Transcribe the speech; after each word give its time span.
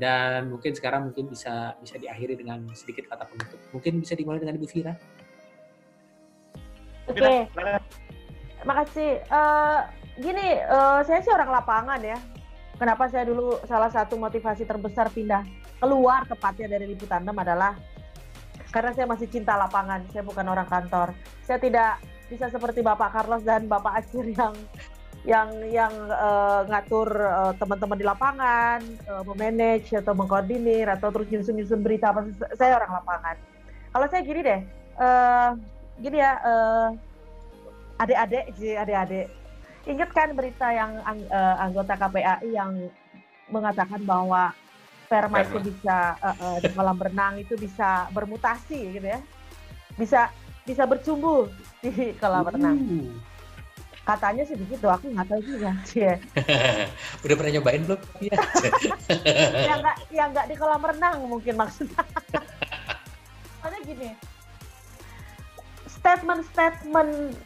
Dan 0.00 0.48
mungkin 0.48 0.72
sekarang 0.72 1.12
mungkin 1.12 1.28
bisa 1.28 1.76
bisa 1.76 2.00
diakhiri 2.00 2.40
dengan 2.40 2.64
sedikit 2.72 3.04
kata 3.12 3.28
penutup. 3.28 3.60
Mungkin 3.76 4.00
bisa 4.00 4.16
dimulai 4.16 4.40
dengan 4.40 4.56
Ibu 4.56 4.66
Vira. 4.72 4.96
Oke, 7.10 7.20
okay. 7.20 7.40
makasih. 8.64 9.20
Uh, 9.28 9.84
gini, 10.16 10.62
uh, 10.72 11.04
saya 11.04 11.20
sih 11.20 11.32
orang 11.34 11.52
lapangan 11.52 12.00
ya. 12.00 12.16
Kenapa 12.80 13.12
saya 13.12 13.28
dulu 13.28 13.60
salah 13.68 13.92
satu 13.92 14.16
motivasi 14.16 14.64
terbesar 14.64 15.12
pindah 15.12 15.44
keluar 15.76 16.24
tepatnya 16.24 16.80
dari 16.80 16.88
liputan 16.96 17.28
adalah 17.28 17.76
karena 18.72 18.94
saya 18.96 19.04
masih 19.04 19.28
cinta 19.28 19.58
lapangan. 19.58 20.06
Saya 20.14 20.24
bukan 20.24 20.46
orang 20.48 20.64
kantor. 20.64 21.12
Saya 21.44 21.60
tidak 21.60 22.00
bisa 22.30 22.46
seperti 22.46 22.80
Bapak 22.80 23.10
Carlos 23.10 23.42
dan 23.42 23.66
Bapak 23.66 24.00
Acir 24.00 24.22
yang 24.32 24.54
yang 25.28 25.52
yang 25.68 25.92
uh, 26.08 26.64
ngatur 26.64 27.12
uh, 27.12 27.52
teman-teman 27.60 27.98
di 28.00 28.06
lapangan, 28.08 28.80
uh, 29.04 29.22
memanage 29.28 29.92
atau 29.92 30.16
mengkoordinir 30.16 30.88
atau 30.88 31.12
terus 31.12 31.28
nyusun-nyusun 31.28 31.84
berita 31.84 32.08
apa 32.08 32.24
saya 32.56 32.80
orang 32.80 33.04
lapangan. 33.04 33.36
Kalau 33.92 34.06
saya 34.08 34.22
gini 34.24 34.40
deh, 34.40 34.60
uh, 34.96 35.50
gini 36.00 36.16
ya, 36.24 36.32
uh, 36.40 36.88
adik-adik 38.00 38.44
sih 38.56 38.72
adik-adik, 38.80 39.28
ingat 39.84 40.08
kan 40.16 40.32
berita 40.32 40.72
yang 40.72 40.96
uh, 41.04 41.56
anggota 41.60 42.00
KPAI 42.00 42.48
yang 42.48 42.88
mengatakan 43.52 44.00
bahwa 44.08 44.56
sperma 45.04 45.44
itu 45.44 45.58
bisa 45.60 46.16
uh, 46.24 46.36
uh, 46.38 46.56
di 46.64 46.70
kolam 46.72 46.96
renang 46.96 47.44
itu 47.44 47.60
bisa 47.60 48.08
bermutasi 48.16 48.96
gitu 48.96 49.04
ya, 49.04 49.20
bisa 50.00 50.32
bisa 50.64 50.88
bercumbu 50.88 51.52
di 51.84 52.16
kolam 52.16 52.48
renang. 52.48 52.78
Uh 52.80 53.29
katanya 54.04 54.42
sih 54.48 54.56
begitu 54.56 54.86
aku 54.88 55.12
nggak 55.12 55.28
tahu 55.28 55.40
juga. 55.44 55.70
Sih 55.84 56.02
ya. 56.08 56.16
udah 57.24 57.34
pernah 57.36 57.52
nyobain 57.58 57.82
belum? 57.84 58.00
Ya 59.68 59.74
nggak 59.78 59.96
yang 60.10 60.28
nggak 60.32 60.46
di 60.48 60.54
kolam 60.56 60.82
renang 60.82 61.16
mungkin 61.28 61.54
maksudnya. 61.58 62.02
Soalnya 63.60 63.80
gini 63.84 64.10
statement-statement 66.00 67.36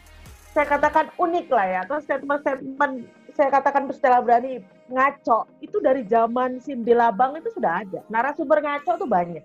saya 0.55 0.65
katakan 0.71 1.11
unik 1.19 1.47
lah 1.51 1.65
ya. 1.67 1.79
Atau 1.83 1.99
statement-statement 1.99 2.93
saya 3.35 3.49
katakan 3.51 3.91
bersetelah 3.91 4.23
berani 4.23 4.63
ngaco 4.87 5.43
itu 5.59 5.83
dari 5.83 6.07
zaman 6.07 6.63
Cindy 6.63 6.95
Labang 6.95 7.35
itu 7.35 7.51
sudah 7.51 7.83
ada. 7.83 7.99
Narasumber 8.07 8.63
ngaco 8.63 8.95
itu 8.95 9.07
banyak. 9.07 9.43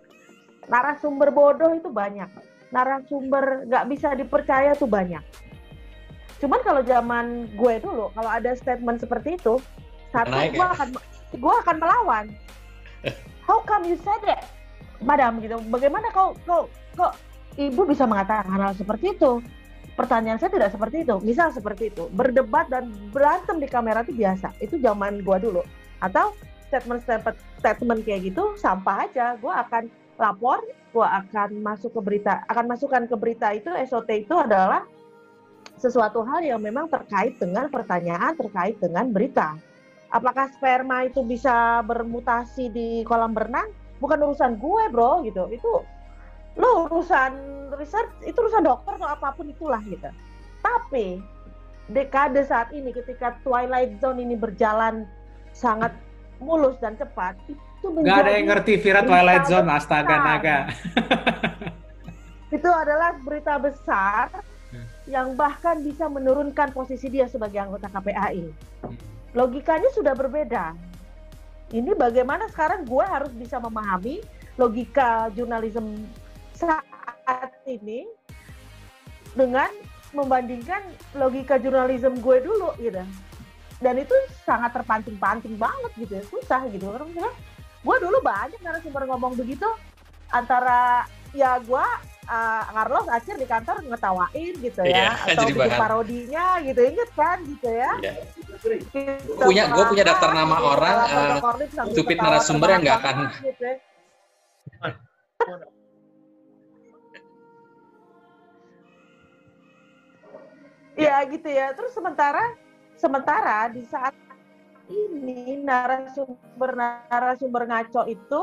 Narasumber 0.71 1.35
bodoh 1.35 1.75
itu 1.75 1.91
banyak. 1.91 2.31
Narasumber 2.71 3.67
nggak 3.67 3.85
bisa 3.91 4.15
dipercaya 4.15 4.79
tuh 4.79 4.87
banyak 4.87 5.50
Cuman 6.41 6.61
kalau 6.65 6.81
zaman 6.83 7.53
gue 7.53 7.75
dulu, 7.85 8.09
kalau 8.17 8.31
ada 8.33 8.57
statement 8.57 9.05
seperti 9.05 9.37
itu, 9.37 9.61
satu 10.11 10.33
gue 10.33 10.57
ya? 10.57 10.73
akan 10.73 10.89
gue 11.37 11.55
akan 11.63 11.77
melawan. 11.77 12.25
How 13.47 13.61
come 13.69 13.85
you 13.85 14.01
said 14.01 14.25
it, 14.25 14.41
madam 15.05 15.39
gitu? 15.45 15.61
Bagaimana 15.69 16.09
kau 16.17 16.33
kau 16.49 16.67
kok 16.97 17.13
ibu 17.61 17.85
bisa 17.85 18.09
mengatakan 18.09 18.57
hal 18.57 18.73
seperti 18.73 19.13
itu? 19.13 19.45
Pertanyaan 20.01 20.41
saya 20.41 20.49
tidak 20.49 20.73
seperti 20.73 21.05
itu. 21.05 21.21
Misal 21.21 21.53
seperti 21.53 21.93
itu, 21.93 22.09
berdebat 22.17 22.73
dan 22.73 22.89
berantem 23.13 23.61
di 23.61 23.69
kamera 23.69 24.01
itu 24.01 24.17
biasa. 24.17 24.57
Itu 24.65 24.81
zaman 24.81 25.21
gue 25.21 25.37
dulu. 25.45 25.61
Atau 26.01 26.33
statement 26.73 27.05
statement 27.05 27.37
statement 27.61 28.01
kayak 28.09 28.33
gitu 28.33 28.57
sampah 28.57 29.05
aja. 29.05 29.37
Gue 29.37 29.53
akan 29.53 29.93
lapor, 30.17 30.65
gue 30.97 31.05
akan 31.05 31.61
masuk 31.61 31.93
ke 31.93 32.01
berita, 32.01 32.49
akan 32.49 32.65
masukkan 32.65 33.05
ke 33.05 33.17
berita 33.17 33.53
itu 33.53 33.69
SOT 33.77 34.25
itu 34.25 34.33
adalah 34.41 34.89
sesuatu 35.81 36.21
hal 36.29 36.45
yang 36.45 36.61
memang 36.61 36.87
terkait 36.93 37.41
dengan 37.41 37.73
pertanyaan 37.73 38.37
terkait 38.37 38.77
dengan 38.77 39.09
berita. 39.09 39.57
Apakah 40.13 40.53
sperma 40.53 41.09
itu 41.09 41.25
bisa 41.25 41.81
bermutasi 41.89 42.69
di 42.69 42.89
kolam 43.09 43.33
berenang? 43.33 43.73
Bukan 43.99 44.21
urusan 44.21 44.61
gue, 44.61 44.83
bro, 44.93 45.25
gitu. 45.25 45.49
Itu 45.49 45.83
lo 46.61 46.87
urusan 46.91 47.33
research, 47.81 48.13
itu 48.29 48.37
urusan 48.37 48.67
dokter 48.67 49.01
atau 49.01 49.09
apa 49.09 49.33
pun 49.33 49.49
itulah 49.49 49.81
gitu. 49.89 50.11
Tapi 50.61 51.23
dekade 51.89 52.45
saat 52.45 52.69
ini 52.77 52.93
ketika 52.93 53.39
Twilight 53.41 53.97
Zone 54.03 54.21
ini 54.21 54.37
berjalan 54.37 55.09
sangat 55.57 55.95
mulus 56.43 56.77
dan 56.83 56.99
cepat, 57.01 57.39
itu 57.49 57.87
menjadi 57.89 58.11
Gak 58.11 58.21
ada 58.27 58.33
yang 58.35 58.47
ngerti 58.51 58.73
Vira 58.83 59.03
Twilight 59.07 59.45
Zone, 59.47 59.69
astaga 59.71 60.17
naga. 60.21 60.59
itu 62.51 62.67
adalah 62.67 63.15
berita 63.23 63.63
besar 63.63 64.27
yang 65.11 65.35
bahkan 65.35 65.83
bisa 65.83 66.07
menurunkan 66.07 66.71
posisi 66.71 67.11
dia 67.11 67.27
sebagai 67.27 67.59
anggota 67.59 67.91
KPAI. 67.91 68.47
Logikanya 69.35 69.91
sudah 69.91 70.15
berbeda. 70.15 70.79
Ini 71.75 71.99
bagaimana 71.99 72.47
sekarang 72.51 72.87
gue 72.87 73.03
harus 73.03 73.35
bisa 73.35 73.59
memahami 73.59 74.23
logika 74.55 75.31
jurnalisme 75.35 76.07
saat 76.55 77.51
ini 77.67 78.07
dengan 79.35 79.71
membandingkan 80.15 80.83
logika 81.19 81.59
jurnalisme 81.59 82.23
gue 82.23 82.37
dulu 82.43 82.71
gitu. 82.79 83.03
Dan 83.83 83.95
itu 83.99 84.15
sangat 84.47 84.77
terpanting-panting 84.77 85.59
banget 85.59 85.91
gitu 85.99 86.13
ya, 86.19 86.25
susah 86.31 86.63
gitu. 86.71 86.87
Karena 86.87 87.31
gue 87.81 87.97
dulu 87.99 88.19
banyak 88.23 88.61
narasumber 88.63 89.11
ngomong 89.11 89.35
begitu 89.35 89.67
antara 90.31 91.07
ya 91.35 91.59
gue 91.59 91.87
uh, 92.31 92.63
Carlos 92.71 93.07
Acir 93.11 93.37
di 93.37 93.47
kantor 93.51 93.83
ngetawain 93.83 94.55
gitu 94.63 94.83
ya 94.87 95.19
iya, 95.19 95.35
atau 95.35 95.51
bikin 95.51 95.67
bahan. 95.67 95.81
parodinya 95.83 96.47
gitu 96.63 96.81
inget 96.87 97.11
kan 97.19 97.39
gitu 97.43 97.69
ya 97.69 97.93
iya. 97.99 98.13
gitu, 98.55 99.35
punya 99.43 99.67
gue 99.75 99.85
punya 99.91 100.05
daftar 100.07 100.31
nama 100.31 100.57
gitu, 100.57 100.71
orang 100.71 100.97
uh, 101.11 101.91
stupid 101.91 102.17
narasumber 102.23 102.69
yang 102.71 102.83
nggak 102.87 102.99
akan 103.03 103.15
gitu 103.43 103.65
ya. 103.67 103.77
Iya 111.01 111.17
gitu 111.33 111.49
ya. 111.49 111.73
Terus 111.73 111.97
sementara 111.97 112.45
sementara 113.01 113.73
di 113.73 113.81
saat 113.89 114.13
ini 114.91 115.57
narasumber 115.65 116.77
narasumber 116.77 117.63
ngaco 117.65 118.05
itu 118.05 118.43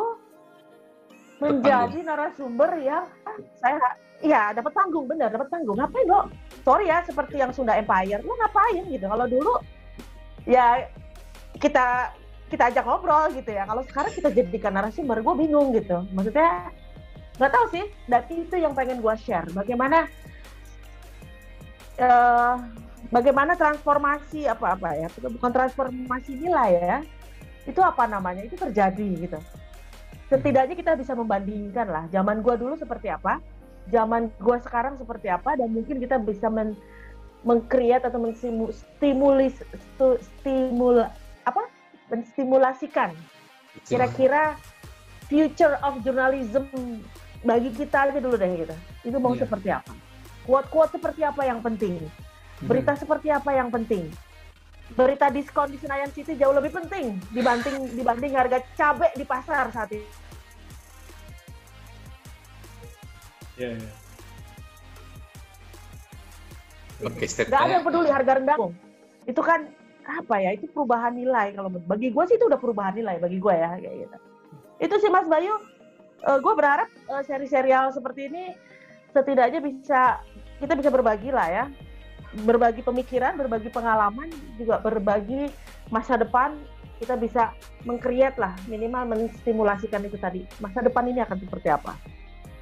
menjadi 1.37 1.99
narasumber 2.01 2.81
yang 2.81 3.05
saya 3.61 3.77
ya 4.25 4.49
dapat 4.57 4.73
panggung 4.73 5.05
benar 5.05 5.29
dapat 5.29 5.49
panggung 5.53 5.77
ngapain 5.77 6.07
lo? 6.09 6.29
Sorry 6.65 6.89
ya 6.89 7.05
seperti 7.05 7.37
yang 7.37 7.53
Sunda 7.53 7.77
Empire. 7.77 8.25
Lo 8.25 8.33
ngapain 8.33 8.83
gitu? 8.89 9.05
Kalau 9.05 9.25
dulu 9.29 9.53
ya 10.49 10.89
kita 11.61 12.13
kita 12.49 12.73
ajak 12.73 12.83
ngobrol 12.85 13.29
gitu 13.37 13.53
ya. 13.53 13.69
Kalau 13.69 13.83
sekarang 13.85 14.11
kita 14.17 14.29
jadikan 14.33 14.73
narasumber 14.73 15.21
gue 15.21 15.35
bingung 15.37 15.69
gitu. 15.77 16.01
Maksudnya 16.17 16.73
nggak 17.37 17.51
tahu 17.53 17.65
sih. 17.69 17.85
Dan 18.09 18.21
itu 18.33 18.55
yang 18.57 18.73
pengen 18.73 18.97
gue 18.99 19.15
share. 19.21 19.45
Bagaimana 19.53 20.09
uh, 22.01 22.55
bagaimana 23.13 23.53
transformasi 23.53 24.49
apa 24.49 24.73
apa 24.73 24.89
ya. 24.97 25.07
Bukan 25.21 25.51
transformasi 25.53 26.33
nilai 26.41 26.71
ya. 26.81 26.97
Itu 27.69 27.85
apa 27.85 28.09
namanya? 28.09 28.41
Itu 28.41 28.57
terjadi 28.57 29.29
gitu 29.29 29.37
setidaknya 30.27 30.75
kita 30.75 30.93
bisa 30.99 31.15
membandingkan 31.15 31.87
lah 31.87 32.03
zaman 32.11 32.43
gue 32.43 32.55
dulu 32.59 32.75
seperti 32.75 33.07
apa 33.07 33.39
zaman 33.87 34.27
gue 34.39 34.57
sekarang 34.67 34.99
seperti 34.99 35.31
apa 35.31 35.55
dan 35.55 35.71
mungkin 35.71 36.03
kita 36.03 36.19
bisa 36.19 36.51
men 36.51 36.75
mengkreat 37.47 38.03
atau 38.03 38.19
menstimulis 38.19 39.55
stimul 40.19 41.07
apa 41.47 41.63
menstimulasikan 42.11 43.15
kira-kira 43.87 44.59
future 45.31 45.79
of 45.85 46.03
journalism 46.03 46.67
bagi 47.45 47.71
kita 47.71 48.11
aja 48.11 48.19
dulu 48.19 48.35
deh 48.35 48.67
gitu 48.67 48.75
itu 49.07 49.17
mau 49.21 49.31
yeah. 49.31 49.41
seperti 49.47 49.69
apa 49.71 49.93
quote-quote 50.43 50.99
seperti 50.99 51.21
apa 51.23 51.47
yang 51.47 51.63
penting 51.63 52.03
berita 52.65 52.97
hmm. 52.97 53.01
seperti 53.05 53.27
apa 53.31 53.53
yang 53.55 53.69
penting 53.71 54.11
berita 54.95 55.27
diskon 55.27 55.67
di 55.67 55.77
Senayan 55.81 56.11
City 56.15 56.39
jauh 56.39 56.55
lebih 56.55 56.71
penting 56.71 57.19
dibanding 57.35 57.91
dibanding 57.91 58.33
harga 58.39 58.63
cabai 58.79 59.11
di 59.19 59.27
pasar 59.27 59.67
saat 59.75 59.91
ini. 59.91 60.07
Yeah, 63.57 63.73
yeah. 63.73 63.95
Oke, 67.05 67.29
okay, 67.29 67.45
Gak 67.45 67.61
ada 67.61 67.73
yang 67.77 67.85
peduli 67.85 68.09
harga 68.09 68.41
rendah. 68.41 68.57
Itu 69.29 69.41
kan 69.45 69.69
apa 70.05 70.35
ya? 70.41 70.57
Itu 70.57 70.65
perubahan 70.73 71.13
nilai 71.13 71.53
kalau 71.53 71.69
bagi 71.69 72.09
gue 72.09 72.23
sih 72.25 72.41
itu 72.41 72.45
udah 72.49 72.57
perubahan 72.57 72.97
nilai 72.97 73.21
bagi 73.21 73.37
gue 73.37 73.53
ya 73.53 73.77
kayak 73.77 73.95
gitu. 74.05 74.17
Itu 74.81 74.95
sih 74.97 75.09
Mas 75.13 75.29
Bayu. 75.29 75.61
Uh, 76.25 76.41
gue 76.41 76.53
berharap 76.57 76.89
uh, 77.13 77.21
seri 77.21 77.45
serial 77.45 77.93
seperti 77.93 78.25
ini 78.25 78.57
setidaknya 79.13 79.61
bisa 79.61 80.17
kita 80.57 80.73
bisa 80.73 80.89
berbagi 80.89 81.29
lah 81.29 81.45
ya 81.45 81.65
berbagi 82.41 82.81
pemikiran, 82.81 83.37
berbagi 83.37 83.69
pengalaman, 83.69 84.33
juga 84.57 84.81
berbagi 84.81 85.53
masa 85.93 86.17
depan 86.17 86.57
kita 86.97 87.13
bisa 87.13 87.53
mengkreat 87.85 88.35
lah 88.41 88.57
minimal 88.65 89.05
menstimulasikan 89.05 90.01
itu 90.09 90.17
tadi 90.17 90.41
masa 90.57 90.81
depan 90.81 91.05
ini 91.05 91.21
akan 91.21 91.37
seperti 91.37 91.69
apa 91.69 91.93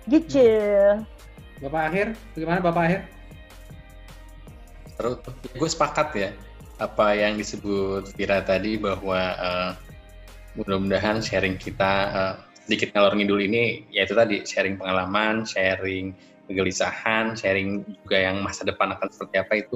gitu 0.09 0.47
Bapak 1.63 1.81
Akhir? 1.91 2.07
Bagaimana 2.35 2.59
Bapak 2.59 2.83
Akhir? 2.83 3.01
Terus 4.95 5.15
gue 5.55 5.69
sepakat 5.69 6.07
ya 6.15 6.29
apa 6.75 7.15
yang 7.15 7.39
disebut 7.39 8.11
Vira 8.19 8.43
tadi 8.43 8.75
bahwa 8.75 9.19
uh, 9.39 9.71
mudah-mudahan 10.59 11.23
sharing 11.23 11.55
kita 11.55 11.93
uh, 12.11 12.33
sedikit 12.67 12.91
ngalor 12.91 13.15
ngidul 13.15 13.39
ini 13.39 13.87
yaitu 13.91 14.11
tadi 14.11 14.43
sharing 14.43 14.75
pengalaman, 14.75 15.47
sharing 15.47 16.11
kegelisahan, 16.51 17.33
sharing 17.33 17.87
juga 18.03 18.17
yang 18.19 18.43
masa 18.43 18.67
depan 18.67 18.93
akan 18.95 19.07
seperti 19.09 19.35
apa 19.39 19.53
itu 19.63 19.75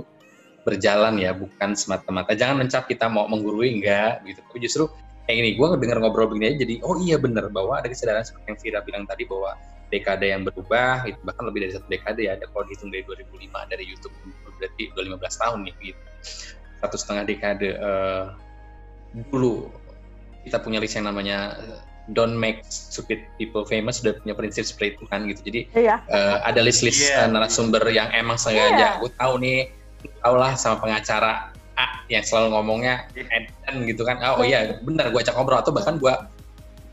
berjalan 0.67 1.15
ya, 1.17 1.31
bukan 1.31 1.73
semata-mata. 1.73 2.35
Jangan 2.35 2.67
mencap 2.67 2.85
kita 2.85 3.07
mau 3.07 3.25
menggurui 3.25 3.79
enggak 3.79 4.21
gitu. 4.27 4.39
Tapi 4.43 4.59
justru 4.59 4.83
kayak 5.25 5.37
ini 5.39 5.49
gue 5.55 5.67
dengar 5.79 5.97
ngobrol 6.03 6.29
begini 6.29 6.53
aja 6.53 6.57
jadi 6.65 6.75
oh 6.81 6.97
iya 7.05 7.21
bener 7.21 7.53
bahwa 7.53 7.77
ada 7.77 7.85
kesadaran 7.85 8.25
seperti 8.25 8.49
yang 8.49 8.59
Vira 8.59 8.79
bilang 8.81 9.03
tadi 9.05 9.29
bahwa 9.29 9.53
dekade 9.89 10.25
yang 10.29 10.45
berubah 10.45 11.05
itu 11.09 11.19
bahkan 11.25 11.43
lebih 11.49 11.65
dari 11.65 11.73
satu 11.75 11.87
dekade 11.89 12.21
ya 12.29 12.37
ada 12.37 12.45
kalau 12.49 12.65
dihitung 12.69 12.93
dari 12.93 13.03
2005 13.05 13.71
dari 13.73 13.83
YouTube 13.85 14.13
berarti 14.59 14.83
udah 14.93 15.03
15 15.17 15.41
tahun 15.41 15.59
nih 15.65 15.75
gitu 15.81 16.01
satu 16.79 16.95
setengah 16.95 17.23
dekade 17.27 17.69
uh, 17.81 18.25
dulu 19.33 19.67
kita 20.47 20.61
punya 20.61 20.79
list 20.79 20.95
yang 20.95 21.09
namanya 21.09 21.57
don't 22.13 22.37
make 22.37 22.65
stupid 22.69 23.21
people 23.37 23.65
famous 23.65 24.01
udah 24.01 24.17
punya 24.21 24.33
prinsip 24.33 24.65
seperti 24.65 24.97
itu 24.97 25.03
kan 25.09 25.25
gitu 25.29 25.41
jadi 25.45 25.61
iya. 25.77 25.95
uh, 26.09 26.41
ada 26.45 26.61
list-list 26.63 27.05
yeah. 27.05 27.25
uh, 27.25 27.29
narasumber 27.29 27.81
yang 27.89 28.09
emang 28.15 28.37
sengaja 28.39 28.73
yeah. 28.77 28.93
gue 28.97 29.11
tahu 29.17 29.37
nih 29.41 29.69
tau 30.23 30.35
lah 30.39 30.55
sama 30.55 30.79
pengacara 30.79 31.51
A 31.79 32.03
yang 32.11 32.23
selalu 32.23 32.55
ngomongnya 32.55 33.07
dan 33.67 33.87
gitu 33.87 34.03
kan 34.03 34.19
oh, 34.23 34.43
oh 34.43 34.45
iya 34.45 34.79
benar 34.83 35.11
gue 35.13 35.19
ajak 35.21 35.35
ngobrol 35.35 35.59
atau 35.59 35.71
bahkan 35.71 35.95
gue 35.95 36.11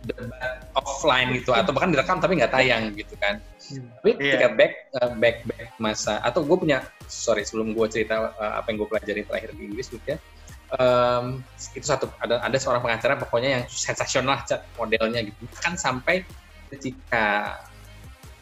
debat 0.06 0.64
offline 0.78 1.34
gitu 1.36 1.50
atau 1.52 1.74
bahkan 1.74 1.90
direkam 1.90 2.18
tapi 2.22 2.38
nggak 2.38 2.52
tayang 2.54 2.94
gitu 2.94 3.14
kan. 3.18 3.42
Hmm. 3.66 3.90
tapi 3.98 4.10
yeah. 4.14 4.20
ketika 4.22 4.48
back 4.54 4.72
uh, 5.02 5.10
back 5.18 5.36
back 5.50 5.68
masa 5.82 6.22
atau 6.22 6.46
gue 6.46 6.56
punya 6.56 6.86
sorry 7.10 7.42
sebelum 7.42 7.74
gue 7.74 7.86
cerita 7.90 8.30
uh, 8.38 8.54
apa 8.62 8.70
yang 8.70 8.86
gue 8.86 8.88
pelajari 8.88 9.22
terakhir 9.26 9.50
di 9.58 9.62
Inggris 9.66 9.90
gitu 9.90 10.06
ya. 10.06 10.18
Um, 10.66 11.46
itu 11.78 11.86
satu 11.86 12.10
ada 12.18 12.42
ada 12.42 12.58
seorang 12.58 12.82
pengacara 12.82 13.14
pokoknya 13.22 13.50
yang 13.60 13.64
sensasional 13.70 14.42
modelnya 14.78 15.22
gitu. 15.26 15.38
Kan 15.58 15.78
sampai 15.78 16.26
ketika 16.70 17.58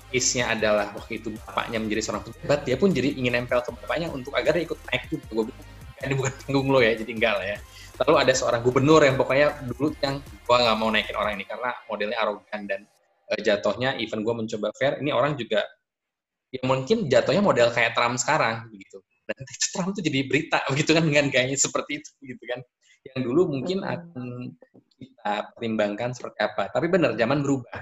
case-nya 0.09 0.55
adalah 0.55 0.95
waktu 0.95 1.19
itu 1.21 1.35
bapaknya 1.43 1.83
menjadi 1.83 2.01
seorang 2.07 2.23
pejabat 2.25 2.61
dia 2.63 2.77
pun 2.79 2.95
jadi 2.95 3.13
ingin 3.19 3.35
nempel 3.35 3.61
ke 3.61 3.75
bapaknya 3.75 4.09
untuk 4.15 4.33
agar 4.33 4.57
ikut 4.57 4.79
naik 4.89 5.11
juga. 5.11 5.27
Gue 5.33 5.45
bilang 5.51 5.75
ini 6.05 6.15
bukan 6.15 6.33
panggung 6.45 6.69
lo 6.69 6.81
ya 6.85 6.93
jadi 6.95 7.11
enggak 7.17 7.35
lah 7.41 7.47
ya 7.57 7.59
lalu 8.03 8.15
ada 8.27 8.33
seorang 8.35 8.61
gubernur 8.67 8.99
yang 9.07 9.15
pokoknya 9.15 9.55
dulu 9.71 9.95
yang 10.03 10.19
gue 10.19 10.57
nggak 10.57 10.77
mau 10.79 10.91
naikin 10.91 11.15
orang 11.15 11.39
ini 11.39 11.47
karena 11.47 11.71
modelnya 11.87 12.19
arogan 12.19 12.61
dan 12.67 12.81
uh, 13.31 13.39
jatuhnya 13.39 13.95
even 14.03 14.27
gue 14.27 14.35
mencoba 14.35 14.75
fair 14.75 14.99
ini 14.99 15.15
orang 15.15 15.39
juga 15.39 15.63
ya 16.51 16.63
mungkin 16.67 17.07
jatuhnya 17.07 17.43
model 17.43 17.71
kayak 17.71 17.99
Trump 17.99 18.19
sekarang 18.19 18.71
begitu. 18.71 18.99
Dan 19.25 19.39
Trump 19.75 19.91
tuh 19.95 20.03
jadi 20.03 20.27
berita 20.27 20.63
begitu 20.71 20.91
kan 20.95 21.03
dengan 21.07 21.27
gayanya 21.31 21.59
seperti 21.59 22.03
itu 22.03 22.11
gitu 22.23 22.43
kan. 22.51 22.61
Yang 23.15 23.19
dulu 23.31 23.41
mungkin 23.59 23.85
akan 23.85 24.55
kita 24.95 25.33
pertimbangkan 25.55 26.11
seperti 26.15 26.39
apa 26.43 26.71
tapi 26.75 26.87
benar 26.91 27.15
zaman 27.15 27.43
berubah. 27.43 27.79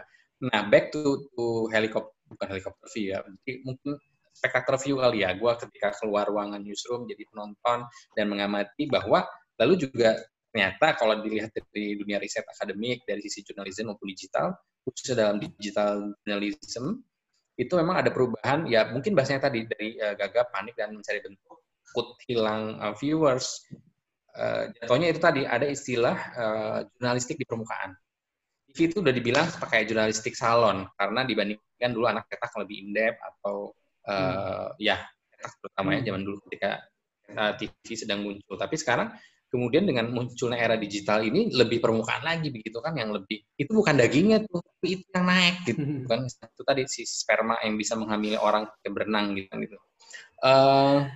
Nah 0.48 0.60
back 0.68 0.92
to, 0.92 1.28
to 1.36 1.68
helikopter 1.72 2.12
bukan 2.32 2.48
helikopter 2.48 2.88
view 2.96 3.12
ya 3.12 3.20
jadi 3.44 3.60
mungkin 3.68 4.00
spectator 4.32 4.76
view 4.80 4.96
kali 5.00 5.24
ya. 5.24 5.36
Gue 5.36 5.52
ketika 5.60 5.92
keluar 6.00 6.28
ruangan 6.28 6.64
newsroom 6.64 7.04
jadi 7.04 7.28
penonton 7.28 7.84
dan 8.16 8.26
mengamati 8.28 8.88
bahwa 8.88 9.28
lalu 9.60 9.88
juga 9.88 10.16
ternyata 10.52 10.86
kalau 11.00 11.20
dilihat 11.24 11.52
dari 11.56 11.96
dunia 11.96 12.20
riset 12.20 12.44
akademik 12.44 13.04
dari 13.08 13.24
sisi 13.24 13.40
jurnalisme 13.44 13.88
maupun 13.88 14.08
digital 14.08 14.52
khususnya 14.84 15.26
dalam 15.28 15.36
digital 15.40 16.12
journalism 16.24 17.00
itu 17.56 17.72
memang 17.76 18.04
ada 18.04 18.10
perubahan 18.12 18.64
ya 18.68 18.88
mungkin 18.92 19.12
bahasanya 19.16 19.48
tadi 19.48 19.64
dari 19.68 19.96
uh, 20.00 20.16
gagap 20.16 20.52
panik 20.52 20.76
dan 20.76 20.92
mencari 20.96 21.20
bentuk 21.20 21.62
takut 21.92 22.16
hilang 22.24 22.80
uh, 22.80 22.96
viewers 22.96 23.68
uh, 24.40 24.72
jatuhnya 24.80 25.12
itu 25.12 25.20
tadi 25.20 25.44
ada 25.44 25.68
istilah 25.68 26.16
uh, 26.32 26.78
jurnalistik 26.96 27.36
di 27.36 27.44
permukaan 27.44 27.92
TV 28.72 28.88
itu 28.88 29.04
udah 29.04 29.12
dibilang 29.12 29.44
pakai 29.60 29.84
jurnalistik 29.84 30.32
salon 30.32 30.88
karena 30.96 31.28
dibandingkan 31.28 31.90
dulu 31.92 32.08
anak 32.08 32.24
cetak 32.32 32.48
lebih 32.64 32.88
in-depth 32.88 33.20
atau 33.20 33.76
uh, 34.08 34.72
hmm. 34.72 34.80
ya 34.80 34.96
cetak 35.36 35.52
terutama 35.60 35.88
ya 35.92 36.00
hmm. 36.00 36.06
zaman 36.08 36.22
dulu 36.24 36.36
ketika 36.48 36.70
uh, 37.36 37.52
TV 37.60 37.92
sedang 37.92 38.24
muncul 38.24 38.56
tapi 38.56 38.80
sekarang 38.80 39.12
kemudian 39.52 39.84
dengan 39.84 40.08
munculnya 40.08 40.56
era 40.56 40.80
digital 40.80 41.20
ini 41.20 41.52
lebih 41.52 41.84
permukaan 41.84 42.24
lagi 42.24 42.48
begitu 42.48 42.80
kan 42.80 42.96
yang 42.96 43.12
lebih 43.12 43.44
itu 43.60 43.68
bukan 43.68 44.00
dagingnya 44.00 44.48
tuh 44.48 44.64
tapi 44.64 44.98
itu 44.98 45.04
yang 45.12 45.26
naik 45.28 45.56
gitu 45.68 45.78
hmm. 45.84 46.08
kan. 46.08 46.24
Itu 46.24 46.62
tadi 46.64 46.82
si 46.88 47.04
sperma 47.04 47.60
yang 47.60 47.76
bisa 47.76 47.92
menghamili 47.94 48.40
orang 48.40 48.64
yang 48.80 48.92
berenang 48.96 49.36
gitu 49.36 49.46
kan 49.52 49.58
gitu. 49.60 49.76
Uh, 50.40 51.06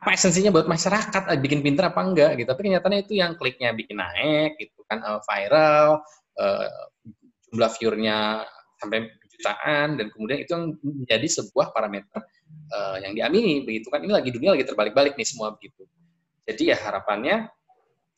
apa 0.00 0.10
esensinya 0.16 0.50
buat 0.50 0.64
masyarakat? 0.64 1.22
Uh, 1.28 1.38
bikin 1.38 1.60
pinter 1.60 1.92
apa 1.92 2.00
enggak 2.00 2.40
gitu. 2.40 2.48
Tapi 2.48 2.72
kenyataannya 2.72 3.00
itu 3.04 3.14
yang 3.20 3.36
kliknya 3.36 3.76
bikin 3.76 4.00
naik 4.00 4.56
gitu 4.56 4.80
kan 4.88 5.04
uh, 5.04 5.20
viral 5.28 6.00
uh, 6.40 6.68
jumlah 7.52 7.70
viewernya 7.78 8.48
sampai 8.80 9.12
jutaan 9.30 10.00
dan 10.00 10.06
kemudian 10.08 10.38
itu 10.40 10.50
yang 10.56 10.64
menjadi 10.80 11.26
sebuah 11.38 11.70
parameter 11.70 12.18
uh, 12.72 12.96
yang 12.98 13.12
diamini 13.12 13.60
begitu 13.62 13.92
kan. 13.92 14.00
Ini 14.00 14.10
lagi 14.10 14.32
dunia 14.32 14.56
lagi 14.56 14.64
terbalik-balik 14.64 15.14
nih 15.20 15.28
semua 15.28 15.52
begitu. 15.52 15.84
Jadi 16.50 16.74
ya 16.74 16.76
harapannya 16.82 17.46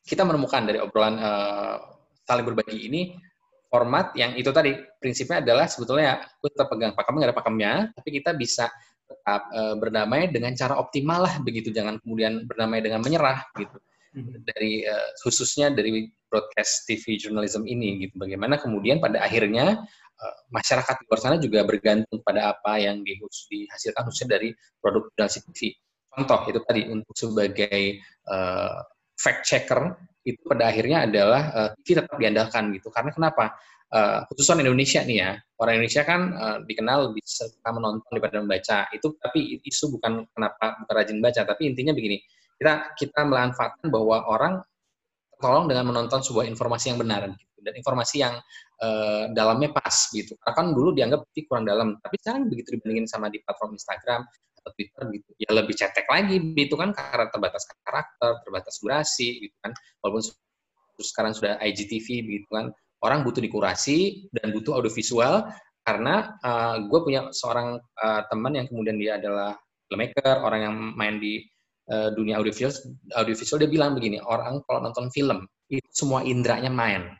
kita 0.06 0.23
menemukan 0.23 0.62
dari 0.62 0.79
obrolan 0.79 1.19
uh, 1.19 1.76
saling 2.23 2.47
berbagi 2.47 2.87
ini 2.87 3.19
format 3.67 4.14
yang 4.14 4.38
itu 4.38 4.55
tadi 4.55 4.79
prinsipnya 5.03 5.43
adalah 5.43 5.67
sebetulnya 5.67 6.23
aku 6.38 6.47
tetap 6.47 6.70
pegang 6.70 6.94
pakem 6.94 7.14
nggak 7.19 7.29
ada 7.35 7.37
pakemnya 7.37 7.73
tapi 7.93 8.08
kita 8.14 8.31
bisa 8.38 8.70
tetap 9.06 9.43
uh, 9.55 9.75
berdamai 9.79 10.31
dengan 10.31 10.55
cara 10.55 10.79
optimal 10.79 11.26
lah 11.26 11.35
begitu. 11.43 11.70
Jangan 11.70 12.03
kemudian 12.03 12.47
berdamai 12.47 12.82
dengan 12.82 13.03
menyerah 13.03 13.47
gitu. 13.58 13.79
Hmm. 14.17 14.32
dari 14.49 14.81
uh, 14.88 15.12
khususnya 15.20 15.69
dari 15.69 16.08
broadcast 16.32 16.88
TV 16.88 17.20
journalism 17.20 17.69
ini 17.69 18.08
gitu. 18.08 18.17
Bagaimana 18.17 18.56
kemudian 18.56 18.97
pada 18.97 19.20
akhirnya 19.20 19.85
uh, 20.17 20.37
masyarakat 20.49 20.94
di 20.97 21.05
luar 21.05 21.20
sana 21.20 21.37
juga 21.37 21.61
bergantung 21.69 22.25
pada 22.25 22.56
apa 22.56 22.81
yang 22.81 23.05
dihasilkan 23.05 24.08
khususnya 24.08 24.41
dari 24.41 24.56
produk 24.81 25.12
jurnalistik 25.12 25.44
TV 25.53 25.76
contoh 26.17 26.49
itu 26.49 26.61
tadi 26.64 26.82
untuk 26.88 27.12
sebagai 27.12 28.00
uh, 28.32 28.81
fact 29.16 29.48
checker 29.48 29.96
itu 30.26 30.42
pada 30.42 30.68
akhirnya 30.68 31.06
adalah 31.06 31.42
uh, 31.54 31.70
TV 31.80 32.02
tetap 32.02 32.18
diandalkan 32.18 32.74
gitu. 32.74 32.90
Karena 32.90 33.14
kenapa? 33.14 33.56
Uh, 33.86 34.26
khususan 34.26 34.66
Indonesia 34.66 34.98
nih 35.06 35.18
ya, 35.22 35.38
orang 35.62 35.78
Indonesia 35.78 36.02
kan 36.02 36.20
uh, 36.34 36.58
dikenal 36.66 37.10
lebih 37.14 37.22
suka 37.22 37.70
menonton 37.70 38.10
daripada 38.10 38.42
membaca. 38.42 38.78
Itu 38.90 39.14
tapi 39.22 39.62
isu 39.62 39.94
bukan 39.94 40.26
kenapa 40.34 40.82
bukan 40.82 40.94
rajin 40.98 41.19
baca, 41.22 41.46
tapi 41.46 41.70
intinya 41.70 41.94
begini, 41.94 42.19
kita 42.58 42.98
kita 42.98 43.22
memanfaatkan 43.22 43.86
bahwa 43.86 44.26
orang 44.26 44.58
tolong 45.38 45.70
dengan 45.70 45.86
menonton 45.86 46.19
sebuah 46.19 46.50
informasi 46.50 46.91
yang 46.91 46.98
benar 46.98 47.31
gitu. 47.31 47.60
dan 47.62 47.74
informasi 47.79 48.17
yang 48.26 48.34
uh, 48.82 49.31
dalamnya 49.31 49.70
pas 49.70 50.10
gitu. 50.10 50.34
Karena 50.43 50.55
kan 50.58 50.67
dulu 50.74 50.91
dianggap 50.91 51.22
kurang 51.46 51.64
dalam, 51.69 51.94
tapi 52.02 52.19
sekarang 52.19 52.50
begitu 52.50 52.74
dibandingin 52.74 53.06
sama 53.06 53.31
di 53.31 53.38
platform 53.38 53.79
Instagram, 53.79 54.26
Twitter 54.75 55.03
gitu. 55.15 55.31
Ya 55.39 55.51
lebih 55.55 55.75
cetek 55.79 56.06
lagi 56.08 56.37
itu 56.41 56.75
kan 56.75 56.91
karena 56.96 57.31
terbatas 57.31 57.63
karakter 57.85 58.43
terbatas 58.43 58.75
durasi 58.82 59.46
gitu 59.46 59.56
kan. 59.63 59.73
Walaupun 60.03 60.23
sekarang 60.99 61.32
sudah 61.37 61.61
IGTV 61.63 62.06
gitu 62.27 62.49
kan. 62.51 62.73
Orang 63.05 63.23
butuh 63.23 63.44
dikurasi 63.44 64.31
dan 64.32 64.56
butuh 64.56 64.81
audiovisual 64.81 65.46
karena 65.87 66.35
uh, 66.43 66.82
gue 66.82 67.01
punya 67.06 67.31
seorang 67.31 67.79
uh, 67.79 68.23
teman 68.27 68.58
yang 68.58 68.67
kemudian 68.67 68.99
dia 68.99 69.23
adalah 69.23 69.55
filmmaker 69.87 70.43
orang 70.43 70.61
yang 70.67 70.75
main 70.99 71.23
di 71.23 71.46
uh, 71.94 72.11
dunia 72.11 72.43
audiovisual 72.43 72.75
audiovisual 73.15 73.63
dia 73.63 73.70
bilang 73.70 73.94
begini 73.94 74.19
orang 74.19 74.58
kalau 74.67 74.82
nonton 74.82 75.06
film 75.15 75.46
itu 75.70 75.87
semua 75.94 76.27
indranya 76.27 76.70
main 76.70 77.15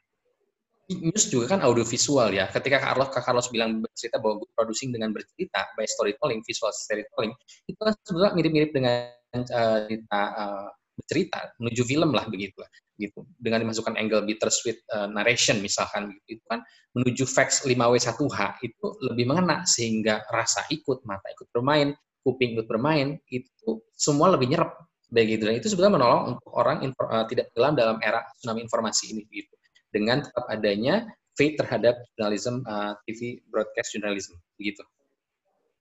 news 0.87 1.26
juga 1.26 1.59
kan 1.59 1.61
audio 1.66 1.83
visual 1.83 2.31
ya. 2.31 2.47
Ketika 2.47 2.78
Carlos 2.78 3.11
Kak 3.11 3.26
Carlos 3.26 3.50
bilang 3.50 3.83
bercerita 3.83 4.23
bahwa 4.23 4.38
good 4.43 4.52
producing 4.55 4.95
dengan 4.95 5.11
bercerita, 5.11 5.66
by 5.75 5.83
storytelling, 5.83 6.40
visual 6.47 6.71
storytelling, 6.71 7.35
itu 7.66 7.81
kan 7.83 7.95
sebenarnya 8.07 8.33
mirip-mirip 8.38 8.71
dengan 8.71 9.11
uh, 9.35 9.78
cerita 9.90 10.21
uh, 10.38 10.69
bercerita 10.97 11.38
menuju 11.61 11.83
film 11.85 12.11
lah 12.14 12.25
begitu 12.31 12.57
lah 12.62 12.71
gitu. 13.02 13.26
Dengan 13.37 13.66
dimasukkan 13.66 13.99
angle 13.99 14.23
bittersweet 14.31 14.78
uh, 14.95 15.11
narration 15.11 15.59
misalkan 15.59 16.14
gitu. 16.14 16.38
Itu 16.38 16.45
kan 16.47 16.62
menuju 16.95 17.25
facts 17.26 17.66
5W1H 17.66 18.62
itu 18.62 18.87
lebih 19.11 19.26
mengena 19.26 19.66
sehingga 19.66 20.23
rasa 20.31 20.64
ikut 20.71 21.02
mata 21.02 21.26
ikut 21.35 21.50
bermain 21.50 21.99
kuping 22.23 22.59
ikut 22.59 22.66
bermain 22.66 23.23
itu 23.31 23.83
semua 23.99 24.31
lebih 24.31 24.55
nyerap 24.55 24.78
begitu. 25.11 25.50
Dan 25.50 25.59
itu 25.59 25.66
sebenarnya 25.66 25.95
menolong 25.99 26.23
untuk 26.38 26.50
orang 26.55 26.76
uh, 26.87 27.26
tidak 27.26 27.50
dalam 27.59 27.75
dalam 27.75 27.99
era 27.99 28.23
tsunami 28.38 28.62
informasi 28.62 29.11
ini 29.11 29.26
gitu 29.35 29.55
dengan 29.97 30.21
tetap 30.21 30.45
adanya 30.53 31.09
faith 31.41 31.57
terhadap 31.57 31.97
jurnalisme 32.12 32.61
uh, 32.69 32.93
TV 33.09 33.41
broadcast 33.49 33.97
journalism 33.97 34.37
begitu. 34.61 34.85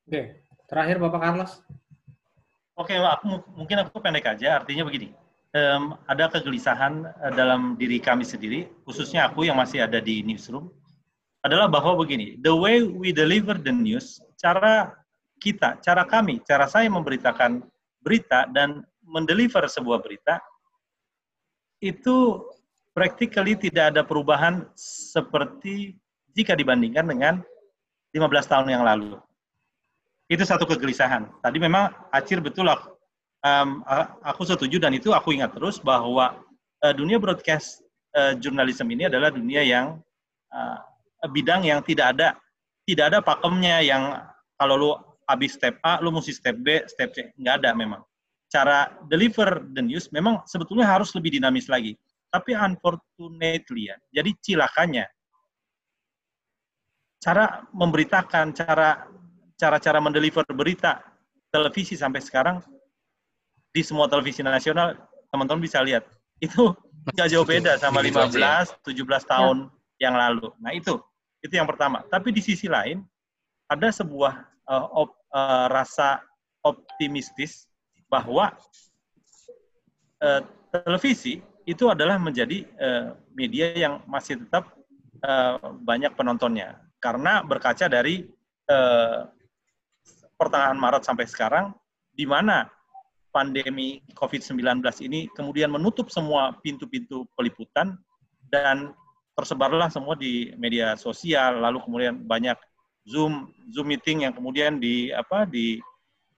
Oke, 0.08 0.40
terakhir 0.72 0.96
Bapak 1.04 1.20
Carlos. 1.20 1.52
Oke, 2.80 2.96
aku 2.96 3.44
mungkin 3.60 3.84
aku 3.84 4.00
pendek 4.00 4.28
aja. 4.28 4.64
Artinya 4.64 4.88
begini, 4.88 5.12
um, 5.52 6.00
ada 6.08 6.32
kegelisahan 6.32 7.04
uh, 7.04 7.32
dalam 7.36 7.76
diri 7.76 8.00
kami 8.00 8.24
sendiri, 8.24 8.72
khususnya 8.88 9.28
aku 9.28 9.44
yang 9.44 9.60
masih 9.60 9.84
ada 9.84 10.00
di 10.00 10.24
newsroom, 10.24 10.72
adalah 11.44 11.68
bahwa 11.68 12.00
begini, 12.00 12.40
the 12.40 12.52
way 12.52 12.84
we 12.84 13.12
deliver 13.12 13.60
the 13.60 13.72
news, 13.72 14.24
cara 14.40 14.96
kita, 15.40 15.80
cara 15.84 16.08
kami, 16.08 16.40
cara 16.44 16.66
saya 16.66 16.88
memberitakan 16.88 17.64
berita 18.04 18.48
dan 18.52 18.84
mendeliver 19.06 19.64
sebuah 19.70 20.02
berita 20.02 20.42
itu 21.84 22.42
practically 22.96 23.60
tidak 23.60 23.92
ada 23.92 24.02
perubahan 24.08 24.64
seperti 24.80 26.00
jika 26.32 26.56
dibandingkan 26.56 27.04
dengan 27.04 27.34
15 28.16 28.48
tahun 28.48 28.68
yang 28.72 28.88
lalu. 28.88 29.20
Itu 30.32 30.48
satu 30.48 30.64
kegelisahan. 30.64 31.28
Tadi 31.44 31.58
memang 31.60 31.92
Acir 32.10 32.40
betul 32.40 32.72
aku, 32.72 32.96
um, 33.44 33.84
aku 34.24 34.48
setuju 34.48 34.80
dan 34.80 34.96
itu 34.96 35.12
aku 35.12 35.36
ingat 35.36 35.54
terus 35.54 35.78
bahwa 35.78 36.40
uh, 36.82 36.94
dunia 36.96 37.20
broadcast 37.20 37.84
uh, 38.16 38.34
journalism 38.40 38.88
ini 38.90 39.12
adalah 39.12 39.30
dunia 39.30 39.62
yang 39.62 40.00
uh, 40.56 40.80
bidang 41.30 41.68
yang 41.68 41.84
tidak 41.84 42.16
ada 42.16 42.40
tidak 42.88 43.14
ada 43.14 43.20
pakemnya 43.20 43.84
yang 43.84 44.24
kalau 44.56 44.75
lu 44.80 44.92
habis 45.25 45.58
step 45.58 45.82
A, 45.82 45.98
lu 46.00 46.14
mesti 46.14 46.32
step 46.32 46.56
B, 46.62 46.86
step 46.86 47.12
C. 47.18 47.34
Nggak 47.36 47.66
ada 47.66 47.70
memang. 47.74 48.02
Cara 48.48 48.94
deliver 49.10 49.66
the 49.74 49.82
news 49.82 50.08
memang 50.14 50.46
sebetulnya 50.46 50.86
harus 50.86 51.12
lebih 51.18 51.34
dinamis 51.36 51.66
lagi. 51.68 51.98
Tapi 52.36 52.51
unfortunately 52.51 53.88
ya, 53.88 53.96
jadi 54.12 54.36
cilakanya 54.44 55.08
cara 57.24 57.63
memberitakan, 57.72 58.51
cara 58.51 59.08
cara-cara 59.56 60.04
mendeliver 60.04 60.44
berita 60.51 61.00
televisi 61.48 61.96
sampai 61.96 62.20
sekarang 62.20 62.60
di 63.72 63.80
semua 63.80 64.12
televisi 64.12 64.44
nasional 64.44 65.00
teman-teman 65.32 65.63
bisa 65.63 65.80
lihat 65.80 66.04
itu 66.44 66.75
nggak 67.15 67.32
jauh 67.32 67.48
beda 67.48 67.80
sama 67.80 68.04
15 68.04 68.36
17 68.84 69.32
tahun 69.32 69.72
ya. 69.96 70.12
yang 70.12 70.15
lalu. 70.20 70.51
Nah 70.60 70.75
itu 70.75 71.00
itu 71.39 71.56
yang 71.56 71.68
pertama. 71.70 72.04
Tapi 72.12 72.36
di 72.36 72.44
sisi 72.44 72.68
lain 72.68 73.00
ada 73.72 73.88
sebuah 73.96 74.44
uh, 74.68 74.88
op, 74.92 75.15
uh, 75.32 75.72
rasa 75.72 76.20
optimistis 76.68 77.72
bahwa 78.12 78.51
uh, 80.20 80.42
televisi 80.70 81.39
itu 81.66 81.90
adalah 81.90 82.22
menjadi 82.22 82.64
uh, 82.78 83.18
media 83.34 83.74
yang 83.74 83.94
masih 84.06 84.38
tetap 84.38 84.70
uh, 85.26 85.58
banyak 85.82 86.14
penontonnya. 86.14 86.78
Karena 87.02 87.42
berkaca 87.42 87.90
dari 87.90 88.26
uh, 88.70 89.26
pertengahan 90.38 90.78
Maret 90.78 91.04
sampai 91.04 91.26
sekarang, 91.26 91.74
di 92.14 92.24
mana 92.30 92.70
pandemi 93.34 94.00
COVID-19 94.16 94.80
ini 95.04 95.28
kemudian 95.36 95.68
menutup 95.68 96.08
semua 96.08 96.56
pintu-pintu 96.64 97.28
peliputan 97.36 98.00
dan 98.48 98.96
tersebarlah 99.36 99.92
semua 99.92 100.16
di 100.16 100.56
media 100.56 100.96
sosial, 100.96 101.60
lalu 101.60 101.84
kemudian 101.84 102.24
banyak 102.24 102.56
Zoom 103.04 103.52
Zoom 103.76 103.92
meeting 103.92 104.24
yang 104.24 104.34
kemudian 104.34 104.80
di 104.80 105.12
apa 105.12 105.44
di 105.44 105.82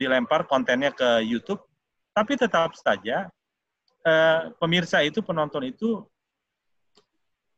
dilempar 0.02 0.50
kontennya 0.50 0.90
ke 0.90 1.22
YouTube, 1.22 1.62
tapi 2.18 2.34
tetap 2.34 2.74
saja 2.74 3.30
eh, 4.08 4.40
pemirsa 4.56 5.04
itu, 5.04 5.20
penonton 5.20 5.68
itu 5.68 6.00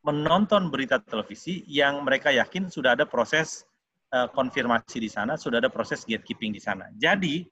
menonton 0.01 0.73
berita 0.73 0.97
televisi 0.97 1.61
yang 1.69 2.01
mereka 2.01 2.33
yakin 2.33 2.71
sudah 2.73 2.97
ada 2.97 3.05
proses 3.05 3.61
eh, 4.09 4.25
konfirmasi 4.33 4.97
di 4.97 5.09
sana, 5.11 5.37
sudah 5.37 5.61
ada 5.61 5.69
proses 5.69 6.01
gatekeeping 6.01 6.49
di 6.49 6.61
sana. 6.61 6.89
Jadi 6.97 7.45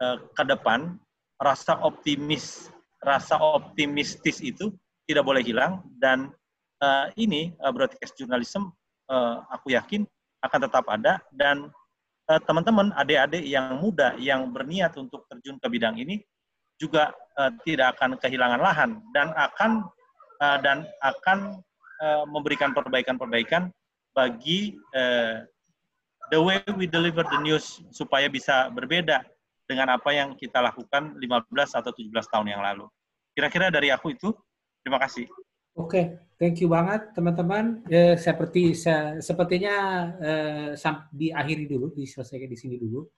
eh, 0.00 0.16
ke 0.32 0.44
depan 0.48 0.96
rasa 1.36 1.76
optimis, 1.84 2.72
rasa 3.04 3.36
optimistis 3.36 4.40
itu 4.40 4.72
tidak 5.04 5.28
boleh 5.28 5.44
hilang 5.44 5.84
dan 6.00 6.32
eh, 6.80 7.06
ini 7.20 7.52
uh, 7.60 7.68
broadcast 7.68 8.16
journalism 8.16 8.72
uh, 9.12 9.44
aku 9.52 9.76
yakin 9.76 10.08
akan 10.40 10.60
tetap 10.64 10.84
ada 10.88 11.20
dan 11.32 11.68
uh, 12.28 12.40
teman-teman 12.44 12.92
adik-adik 12.96 13.44
yang 13.44 13.80
muda 13.80 14.16
yang 14.16 14.48
berniat 14.52 14.96
untuk 14.96 15.28
terjun 15.28 15.60
ke 15.60 15.68
bidang 15.68 15.96
ini 16.00 16.24
juga 16.84 17.16
uh, 17.40 17.48
tidak 17.64 17.96
akan 17.96 18.20
kehilangan 18.20 18.60
lahan 18.60 18.90
dan 19.16 19.32
akan 19.32 19.88
uh, 20.44 20.58
dan 20.60 20.84
akan 21.00 21.64
uh, 22.04 22.24
memberikan 22.28 22.76
perbaikan-perbaikan 22.76 23.72
bagi 24.12 24.76
uh, 24.92 25.42
the 26.28 26.40
way 26.40 26.60
we 26.76 26.84
deliver 26.84 27.24
the 27.24 27.40
news 27.40 27.80
supaya 27.90 28.28
bisa 28.28 28.68
berbeda 28.68 29.24
dengan 29.64 29.96
apa 29.96 30.12
yang 30.12 30.36
kita 30.36 30.60
lakukan 30.60 31.16
15 31.16 31.80
atau 31.80 31.90
17 31.90 32.12
tahun 32.12 32.48
yang 32.52 32.62
lalu. 32.62 32.86
Kira-kira 33.32 33.72
dari 33.72 33.88
aku 33.88 34.12
itu. 34.12 34.30
Terima 34.84 35.00
kasih. 35.00 35.24
Oke, 35.74 35.90
okay. 35.90 36.04
thank 36.38 36.60
you 36.62 36.70
banget 36.70 37.10
teman-teman. 37.16 37.82
Eh, 37.90 38.14
seperti 38.14 38.76
se 38.76 39.18
sepertinya 39.18 39.74
eh, 40.22 41.00
diakhiri 41.10 41.66
dulu, 41.66 41.90
diselesaikan 41.96 42.46
di 42.46 42.58
sini 42.60 42.76
dulu 42.78 43.08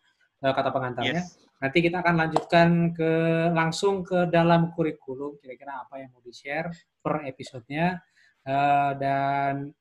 eh, 0.42 0.52
kata 0.52 0.70
pengantarnya. 0.74 1.22
Yes. 1.22 1.46
Nanti 1.56 1.78
kita 1.80 2.04
akan 2.04 2.14
lanjutkan 2.20 2.68
ke 2.92 3.12
langsung 3.56 4.04
ke 4.04 4.28
dalam 4.28 4.76
kurikulum 4.76 5.40
kira-kira 5.40 5.88
apa 5.88 6.04
yang 6.04 6.12
mau 6.12 6.20
di-share 6.20 6.68
per 7.00 7.24
episodenya. 7.24 7.96
Uh, 8.46 8.94
dan 9.02 9.74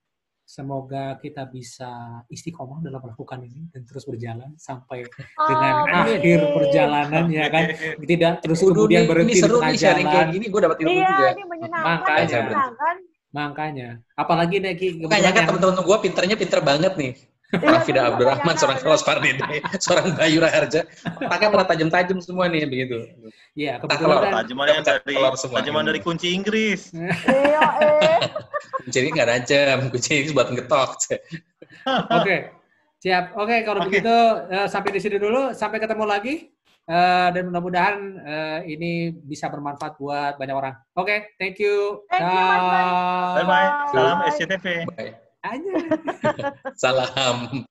semoga 0.45 1.17
kita 1.21 1.45
bisa 1.50 2.21
istiqomah 2.29 2.81
dalam 2.81 3.01
melakukan 3.01 3.41
ini 3.45 3.69
dan 3.69 3.81
terus 3.85 4.05
berjalan 4.05 4.53
sampai 4.57 5.05
oh, 5.05 5.45
dengan 5.50 5.74
amin. 5.89 6.17
akhir 6.17 6.39
perjalanan 6.53 7.25
ya 7.29 7.45
kan? 7.50 7.63
Tidak 8.09 8.33
terus 8.45 8.62
Udah, 8.62 8.74
kemudian 8.74 9.03
berhenti 9.09 9.38
ini 9.38 9.41
seru 9.41 9.57
nih 9.62 9.77
sharing 9.77 10.07
kayak 10.09 10.27
gini 10.33 10.45
gue 10.50 10.62
dapat 10.62 10.77
ilmu 10.81 10.97
iya, 10.97 11.09
juga. 11.09 11.27
ini 11.33 11.43
makanya. 11.69 12.41
makanya. 13.33 13.89
Apalagi 14.17 14.55
nih 14.62 14.74
makanya 15.05 15.29
kan 15.33 15.43
teman-teman 15.50 15.81
gue 15.81 15.97
pinternya 16.09 16.35
pinter 16.39 16.59
banget 16.63 16.93
nih 16.95 17.13
Rafida 17.75 18.01
iya, 18.01 18.09
Abdurrahman, 18.12 18.55
seorang 18.57 18.77
Carlos 18.81 19.03
Pardede, 19.05 19.43
seorang 19.83 20.05
Bayu 20.15 20.38
Raharja, 20.41 20.81
pakai 21.03 21.47
malah 21.51 21.67
tajam-tajam 21.67 22.17
semua 22.19 22.50
nih 22.51 22.67
begitu. 22.67 23.07
Iya, 23.55 23.79
kebetulan 23.79 24.33
tajaman 24.43 24.67
yang 24.67 24.83
dari 24.83 25.15
tajaman 25.39 25.83
dari 25.88 26.00
kunci 26.03 26.35
Inggris. 26.35 26.91
Iya, 26.95 27.63
eh. 27.81 28.19
Kunci 28.85 28.97
ini 29.01 29.09
nggak 29.17 29.29
tajam, 29.29 29.77
kunci 29.89 30.09
Inggris 30.13 30.33
buat 30.35 30.50
ngetok. 30.53 30.89
Oke, 32.13 32.53
siap. 33.01 33.33
Oke, 33.33 33.65
kalau 33.65 33.81
okay. 33.81 33.88
begitu 33.89 34.15
uh, 34.51 34.67
sampai 34.69 34.93
di 34.93 35.01
sini 35.01 35.17
dulu, 35.17 35.55
sampai 35.57 35.81
ketemu 35.81 36.05
lagi. 36.05 36.35
Uh, 36.85 37.33
dan 37.33 37.50
mudah-mudahan 37.50 37.97
uh, 38.21 38.59
ini 38.62 39.09
bisa 39.09 39.50
bermanfaat 39.50 39.97
buat 39.97 40.38
banyak 40.38 40.53
orang. 40.53 40.77
Oke, 40.93 41.09
okay, 41.09 41.19
thank 41.41 41.57
you. 41.57 42.05
Thank 42.13 42.29
you, 42.29 42.45
Bye-bye. 43.41 43.89
Salam 43.89 44.17
SCTV. 44.29 44.85
Bye 44.93 45.25
aja. 45.46 45.74
Salam. 46.82 47.38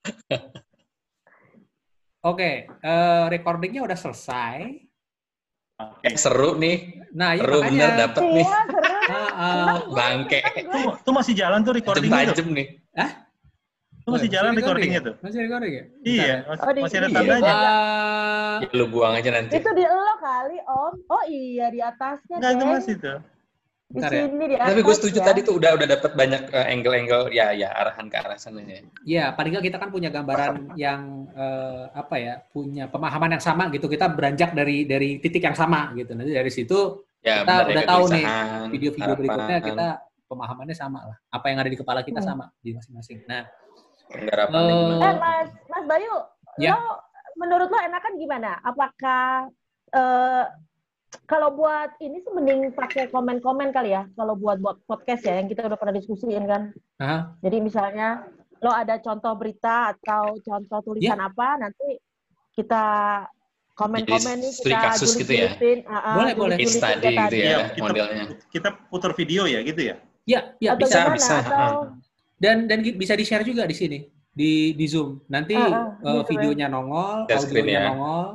Oke, 2.24 2.40
okay, 2.40 2.54
uh, 2.80 2.88
eh, 2.88 3.24
recordingnya 3.36 3.84
udah 3.84 3.98
selesai. 3.98 4.80
Okay. 5.74 6.14
seru 6.14 6.54
nih. 6.56 7.04
Nah, 7.12 7.34
seru 7.36 7.60
makanya. 7.60 7.68
bener 7.74 7.90
dapet 7.98 8.22
iya, 8.22 8.32
nih. 8.32 8.46
Uh, 9.04 9.12
uh, 9.12 9.76
Bangke. 9.92 10.40
Tuh, 10.64 10.92
tuh 11.04 11.12
masih 11.12 11.34
jalan 11.36 11.60
tuh 11.60 11.74
recordingnya 11.76 12.32
tuh. 12.32 12.46
nih. 12.48 12.66
Hah? 12.96 13.10
Itu 14.04 14.08
masih 14.12 14.28
jalan 14.32 14.52
recordingnya 14.56 15.00
ya? 15.00 15.08
tuh. 15.08 15.14
Masih 15.20 15.38
recording 15.44 15.72
ya? 15.72 15.84
Iya, 16.04 16.34
masih, 16.44 16.64
oh, 16.64 16.82
masih 16.84 16.98
ada 17.00 17.08
tandanya. 17.08 17.54
Uh, 17.56 18.56
ya, 18.64 18.76
lu 18.76 18.84
buang 18.88 19.12
aja 19.16 19.30
nanti. 19.32 19.52
Itu 19.56 19.70
di 19.72 19.84
lo 19.84 20.14
kali, 20.20 20.56
Om. 20.60 20.94
Oh 21.08 21.24
iya, 21.24 21.66
di 21.68 21.80
atasnya. 21.80 22.36
Enggak, 22.36 22.52
itu 22.52 22.64
masih 22.64 22.94
tuh. 23.00 23.18
Di 23.94 24.02
Bentar 24.02 24.10
ya. 24.10 24.22
sini 24.26 24.42
ya. 24.42 24.48
di 24.50 24.56
atas 24.58 24.66
Tapi 24.74 24.80
gue 24.82 24.94
setuju 24.98 25.18
ya. 25.22 25.26
tadi 25.30 25.40
tuh 25.46 25.54
udah 25.54 25.70
udah 25.78 25.86
dapat 25.86 26.12
banyak 26.18 26.42
uh, 26.50 26.66
angle-angle 26.66 27.30
ya 27.30 27.46
ya 27.54 27.70
arahan 27.70 28.10
ke 28.10 28.16
arah 28.18 28.34
sana 28.34 28.58
ya. 28.66 28.82
Iya, 29.06 29.24
paling 29.38 29.54
nggak 29.54 29.64
kita 29.70 29.78
kan 29.78 29.94
punya 29.94 30.10
gambaran 30.10 30.74
yang 30.74 31.30
uh, 31.30 31.94
apa 31.94 32.14
ya, 32.18 32.34
punya 32.50 32.90
pemahaman 32.90 33.38
yang 33.38 33.44
sama 33.46 33.70
gitu. 33.70 33.86
Kita 33.86 34.10
beranjak 34.10 34.50
dari 34.50 34.82
dari 34.82 35.22
titik 35.22 35.46
yang 35.46 35.54
sama 35.54 35.94
gitu. 35.94 36.10
Nanti 36.10 36.34
dari 36.34 36.50
situ 36.50 37.06
ya, 37.22 37.46
kita 37.46 37.54
udah 37.70 37.84
tahu 37.86 38.04
nih 38.10 38.24
video-video 38.74 39.14
berikutnya 39.14 39.58
kita 39.62 39.86
pemahamannya 40.26 40.74
sama 40.74 41.00
lah. 41.14 41.16
Apa 41.30 41.54
yang 41.54 41.62
ada 41.62 41.70
di 41.70 41.78
kepala 41.78 42.02
kita 42.02 42.18
hmm. 42.18 42.26
sama 42.26 42.50
di 42.58 42.74
masing-masing. 42.74 43.22
Nah, 43.30 43.46
uh, 44.50 44.98
eh 45.06 45.14
Mas 45.22 45.48
Mas 45.70 45.84
Bayu, 45.86 46.18
ya? 46.58 46.74
lo 46.74 46.98
menurut 47.38 47.70
lo 47.70 47.78
enakan 47.78 48.18
gimana? 48.18 48.58
Apakah 48.66 49.46
uh, 49.94 50.44
kalau 51.24 51.54
buat 51.54 51.94
ini 52.02 52.20
sih 52.20 52.32
mending 52.32 52.74
pakai 52.74 53.08
komen-komen 53.08 53.70
kali 53.70 53.94
ya. 53.94 54.08
Kalau 54.18 54.34
buat 54.36 54.60
buat 54.60 54.82
podcast 54.84 55.24
ya 55.24 55.40
yang 55.40 55.48
kita 55.48 55.66
udah 55.66 55.78
pernah 55.78 55.94
diskusiin 55.96 56.44
kan. 56.44 56.74
Uh-huh. 57.00 57.20
Jadi 57.40 57.56
misalnya 57.62 58.28
lo 58.64 58.72
ada 58.72 58.96
contoh 59.00 59.36
berita 59.36 59.92
atau 59.92 60.36
contoh 60.40 60.80
tulisan 60.80 61.20
yeah. 61.20 61.28
apa 61.28 61.48
nanti 61.60 62.00
kita 62.56 62.84
komen-komen 63.74 64.36
nih 64.40 64.52
kita 64.54 64.78
kasus 64.90 65.18
gitu 65.18 65.32
ya. 65.34 65.52
Uh, 65.84 66.16
boleh 66.22 66.34
boleh. 66.38 66.56
Case 66.62 66.78
study 66.78 67.12
gitu 67.12 67.36
ya, 67.36 67.50
ya 67.50 67.58
kita, 67.74 67.82
modelnya. 67.82 68.24
Kita 68.48 68.68
putar 68.88 69.12
video 69.18 69.44
ya 69.50 69.60
gitu 69.66 69.80
ya. 69.80 69.96
Ya, 70.24 70.56
ya 70.56 70.72
atau 70.72 70.88
bisa 70.88 70.98
gimana, 71.04 71.16
bisa. 71.18 71.36
Atau... 71.44 71.72
Dan 72.40 72.64
dan 72.64 72.80
bisa 72.80 73.12
di-share 73.12 73.44
juga 73.44 73.68
di 73.68 73.76
sini 73.76 73.98
di 74.32 74.72
di 74.72 74.86
Zoom. 74.88 75.20
Nanti 75.28 75.54
uh, 75.54 75.98
uh, 76.00 76.22
videonya 76.24 76.66
nongol, 76.70 77.28
audionya 77.28 77.78
ya. 77.78 77.88
nongol 77.92 78.26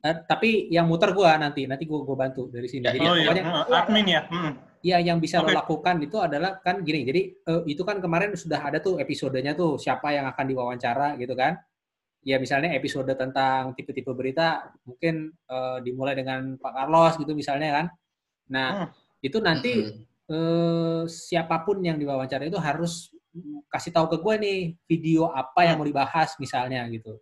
Uh, 0.00 0.16
tapi 0.24 0.72
yang 0.72 0.88
muter 0.88 1.12
gua 1.12 1.36
nanti, 1.36 1.68
nanti 1.68 1.84
gua 1.84 2.00
gua 2.02 2.16
bantu 2.26 2.48
dari 2.48 2.64
sini. 2.64 2.88
Jadi 2.88 2.98
oh, 3.04 3.16
iya. 3.16 3.64
admin 3.68 4.06
ya. 4.08 4.22
Hmm. 4.32 4.52
Ya, 4.80 4.96
yang 4.96 5.20
bisa 5.20 5.44
okay. 5.44 5.52
lo 5.52 5.60
lakukan 5.60 6.00
itu 6.00 6.16
adalah 6.16 6.56
kan 6.64 6.80
gini. 6.80 7.04
Jadi 7.04 7.22
uh, 7.52 7.62
itu 7.68 7.84
kan 7.84 8.00
kemarin 8.00 8.32
sudah 8.32 8.64
ada 8.64 8.80
tuh 8.80 8.96
episodenya 8.96 9.52
tuh 9.52 9.76
siapa 9.76 10.16
yang 10.16 10.24
akan 10.32 10.44
diwawancara 10.48 11.20
gitu 11.20 11.36
kan. 11.36 11.60
Ya 12.24 12.40
misalnya 12.40 12.72
episode 12.72 13.12
tentang 13.12 13.76
tipe-tipe 13.76 14.12
berita 14.12 14.72
mungkin 14.88 15.32
uh, 15.52 15.84
dimulai 15.84 16.16
dengan 16.16 16.56
Pak 16.56 16.72
Carlos 16.72 17.12
gitu 17.20 17.32
misalnya 17.36 17.68
kan. 17.76 17.86
Nah, 18.50 18.68
hmm. 18.72 18.88
itu 19.22 19.38
nanti 19.38 19.72
hmm. 19.86 20.32
eh, 20.32 21.02
siapa 21.06 21.62
pun 21.62 21.78
yang 21.80 21.96
diwawancara 21.96 22.50
itu 22.50 22.58
harus 22.58 23.14
kasih 23.70 23.94
tahu 23.94 24.10
ke 24.10 24.16
gue 24.18 24.34
nih 24.42 24.58
video 24.90 25.30
apa 25.30 25.62
yang 25.62 25.78
mau 25.78 25.86
dibahas 25.86 26.34
misalnya 26.42 26.82
gitu. 26.90 27.14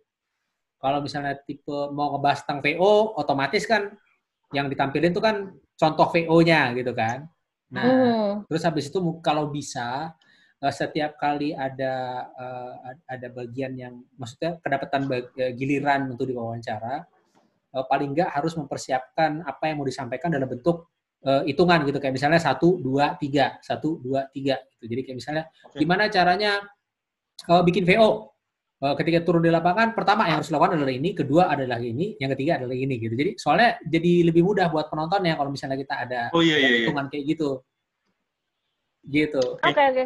Kalau 0.79 1.03
misalnya 1.03 1.35
tipe 1.43 1.91
mau 1.91 2.15
ngebahas 2.15 2.47
tentang 2.47 2.63
VO, 2.63 3.19
otomatis 3.19 3.67
kan 3.67 3.91
yang 4.55 4.71
ditampilin 4.71 5.11
itu 5.11 5.19
kan 5.19 5.51
contoh 5.75 6.07
VO-nya 6.09 6.71
gitu 6.73 6.95
kan. 6.95 7.27
Nah, 7.69 7.83
Hmm. 7.85 8.31
terus 8.49 8.63
habis 8.65 8.87
itu 8.89 8.97
kalau 9.21 9.51
bisa 9.51 10.15
eh, 10.59 10.73
setiap 10.73 11.15
kali 11.15 11.55
ada 11.55 11.93
eh, 12.31 12.73
ad- 12.91 13.05
ada 13.07 13.27
bagian 13.31 13.75
yang 13.75 13.93
maksudnya 14.15 14.59
kedapatan 14.59 15.07
bag- 15.07 15.31
eh, 15.37 15.51
giliran 15.55 16.11
untuk 16.11 16.27
diwawancara, 16.27 17.03
paling 17.85 18.17
nggak 18.17 18.33
harus 18.33 18.57
mempersiapkan 18.57 19.45
apa 19.45 19.69
yang 19.69 19.77
mau 19.77 19.85
disampaikan 19.85 20.33
dalam 20.33 20.49
bentuk 20.49 20.89
hitungan 21.45 21.83
gitu 21.83 21.99
kayak 21.99 22.15
misalnya 22.15 22.39
satu 22.39 22.79
dua 22.79 23.13
tiga 23.19 23.59
satu 23.59 23.99
dua 23.99 24.25
tiga 24.31 24.55
gitu. 24.71 24.87
Jadi 24.87 25.01
kayak 25.03 25.17
misalnya 25.19 25.43
Oke. 25.67 25.77
gimana 25.77 26.07
caranya 26.07 26.63
eh, 27.45 27.61
bikin 27.61 27.83
VO 27.85 28.31
ketika 28.79 29.19
turun 29.27 29.43
di 29.43 29.51
lapangan 29.51 29.91
pertama 29.91 30.23
yang 30.23 30.39
harus 30.39 30.47
dilakukan 30.47 30.79
adalah 30.79 30.93
ini, 30.95 31.11
kedua 31.11 31.51
adalah 31.51 31.83
ini, 31.83 32.15
yang 32.15 32.31
ketiga 32.31 32.63
adalah 32.63 32.71
ini 32.71 32.95
gitu. 32.95 33.11
Jadi 33.11 33.31
soalnya 33.35 33.75
jadi 33.83 34.31
lebih 34.31 34.39
mudah 34.39 34.71
buat 34.71 34.87
penonton 34.87 35.27
ya 35.27 35.35
kalau 35.35 35.51
misalnya 35.51 35.75
kita 35.75 35.95
ada 36.07 36.21
Oh 36.31 36.39
iya 36.39 36.55
iya. 36.55 36.67
iya. 36.71 36.77
hitungan 36.87 37.11
kayak 37.11 37.23
gitu. 37.27 37.59
Gitu. 39.03 39.43
Oke 39.59 39.81
oke. 39.83 40.05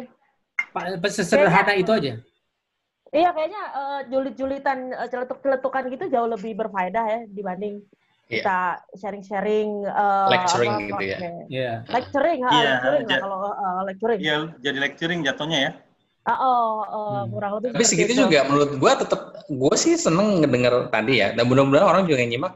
Pa- 0.74 1.10
Sesederhana 1.10 1.72
itu 1.78 1.90
aja. 1.94 2.18
Iya 3.14 3.30
kayaknya 3.30 3.62
eh, 3.70 4.00
julit-julitan 4.10 4.78
eh, 4.90 5.06
celetuk-celetukan 5.06 5.82
gitu 5.94 6.04
jauh 6.10 6.26
lebih 6.26 6.58
berfaedah 6.58 7.04
ya 7.06 7.20
dibanding 7.30 7.78
Iya. 8.24 8.40
kita 8.40 8.58
sharing-sharing 8.96 9.70
eh, 9.86 10.26
Lecturing 10.34 10.72
apa, 10.74 10.82
gitu 10.82 11.04
ya. 11.04 11.18
Iya. 11.46 11.72
Lecturing, 11.86 12.38
ha, 12.42 12.50
Iya, 12.50 12.72
lecturing 12.74 13.04
lah 13.06 13.12
ja- 13.14 13.20
kalau 13.22 13.38
eh, 13.46 13.82
lecturing. 13.86 14.18
Iya, 14.18 14.36
jadi 14.58 14.78
lecturing 14.82 15.20
jatuhnya 15.22 15.58
ya. 15.62 15.70
Ah, 16.24 16.38
oh, 16.40 16.68
eh, 16.80 16.96
Hmm. 17.20 17.30
kurang 17.30 17.52
lebih 17.60 17.68
Tapi 17.76 17.84
segitu 17.84 18.12
itu. 18.12 18.22
juga 18.24 18.38
menurut 18.48 18.70
gue 18.74 18.92
tetap 18.96 19.20
gue 19.44 19.74
sih 19.76 19.94
seneng 19.94 20.40
ngedenger 20.40 20.88
tadi 20.88 21.20
ya. 21.20 21.28
Dan 21.32 21.44
mudah-mudahan 21.44 21.84
orang 21.84 22.02
juga 22.04 22.20
yang 22.20 22.32
nyimak 22.32 22.54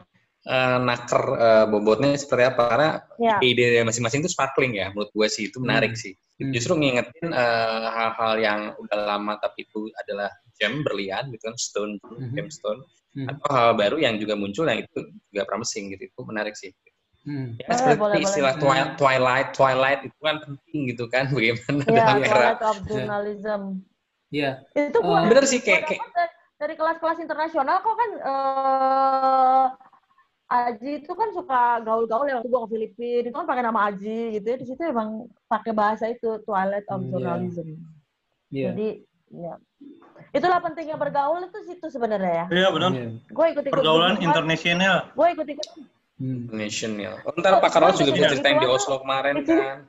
eh, 0.48 0.78
naker 0.80 1.22
eh, 1.36 1.64
bobotnya 1.68 2.16
seperti 2.16 2.44
apa 2.48 2.62
karena 2.64 2.90
Ya. 3.20 3.36
ide 3.38 3.64
dari 3.76 3.84
masing-masing 3.84 4.24
itu 4.24 4.32
sparkling 4.32 4.72
ya. 4.74 4.88
Menurut 4.88 5.12
gue 5.12 5.26
sih 5.28 5.52
itu 5.52 5.60
menarik 5.60 5.92
sih. 5.94 6.16
Hmm. 6.40 6.48
Justru 6.48 6.72
ngingetin 6.74 7.28
eh, 7.28 7.86
hal-hal 7.92 8.34
yang 8.40 8.60
udah 8.80 8.98
lama 9.04 9.36
tapi 9.36 9.68
itu 9.68 9.92
adalah 9.94 10.32
gem 10.56 10.80
berlian 10.80 11.28
gitu 11.28 11.44
kan 11.44 11.56
stone 11.60 12.00
Mhm. 12.02 12.32
gemstone 12.34 12.80
Hmm. 13.12 13.28
atau 13.28 13.48
hal 13.50 13.70
baru 13.74 13.96
yang 13.98 14.16
juga 14.16 14.32
muncul 14.32 14.64
yang 14.64 14.80
itu 14.80 15.00
juga 15.28 15.44
promising 15.44 15.92
gitu. 15.92 16.08
Itu 16.08 16.20
menarik 16.24 16.54
sih. 16.54 16.72
Hmm. 17.28 17.60
Ya, 17.60 17.68
Boleh, 17.68 17.76
seperti 17.76 18.00
boleh, 18.00 18.16
istilah 18.24 18.52
boleh. 18.56 18.62
twi- 18.64 18.92
twilight, 18.96 19.48
twilight 19.52 20.00
itu 20.00 20.16
kan 20.24 20.36
penting 20.40 20.78
gitu 20.88 21.04
kan, 21.12 21.28
bagaimana 21.36 21.80
Ya, 21.84 22.04
dalam 22.08 22.24
era 22.24 22.50
of 22.56 22.78
Journalism. 22.88 23.60
Iya. 24.32 24.50
Itu 24.72 24.98
Eh, 25.04 25.22
bener 25.28 25.44
sih 25.44 25.60
kayak, 25.60 25.92
kayak 25.92 26.08
dari, 26.16 26.32
dari 26.56 26.74
kelas-kelas 26.76 27.20
internasional 27.20 27.84
kok 27.84 27.94
kan 27.94 28.10
eh 28.16 29.66
Aji 30.48 31.04
itu 31.04 31.12
kan 31.12 31.28
suka 31.36 31.84
gaul-gaul 31.84 32.24
ya 32.24 32.40
waktu 32.40 32.48
gua 32.48 32.64
ke 32.64 32.72
Filipina 32.72 33.28
itu 33.28 33.36
kan 33.36 33.44
pakai 33.44 33.60
nama 33.60 33.92
Aji 33.92 34.40
gitu 34.40 34.46
ya 34.48 34.56
di 34.56 34.64
situ 34.64 34.80
emang 34.80 35.28
pakai 35.44 35.76
bahasa 35.76 36.08
itu 36.08 36.40
Twilight 36.40 36.88
of 36.88 37.04
iya. 37.04 37.08
Journalism. 37.12 37.68
Iya. 38.48 38.68
Jadi 38.72 38.88
ya 39.28 39.54
itulah 40.32 40.64
pentingnya 40.64 40.96
bergaul 40.96 41.44
itu 41.44 41.58
situ 41.68 41.92
sebenarnya 41.92 42.32
ya. 42.32 42.46
Iya 42.48 42.68
benar. 42.72 42.90
Iya. 42.96 43.08
Gue 43.28 43.46
ikut-ikut 43.52 43.76
Pergaulan 43.76 44.16
gitu 44.16 44.24
kan. 44.24 44.28
internasional. 44.32 44.96
Gue 45.12 45.26
ikut-ikut 45.36 45.68
Hmm. 46.18 46.50
national. 46.50 47.22
Oh, 47.22 47.30
ntar 47.38 47.62
Pak 47.62 47.70
Carlos 47.70 47.94
juga 48.02 48.10
bisa 48.10 48.34
ceritain 48.34 48.58
di 48.58 48.66
Oslo 48.66 48.98
kemarin 49.06 49.38
kan. 49.46 49.86